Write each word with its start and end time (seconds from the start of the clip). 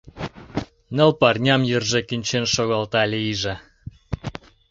Ныл 0.95 1.11
пырням 1.19 1.61
йырже 1.69 1.99
кӱнчен 2.07 2.45
шогалта 2.53 3.03
лийже. 3.13 3.53